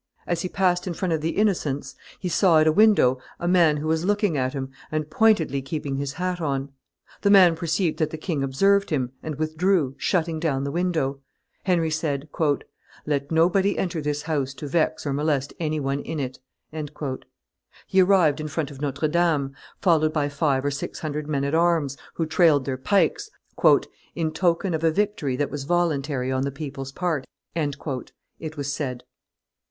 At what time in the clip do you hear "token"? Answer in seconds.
24.31-24.73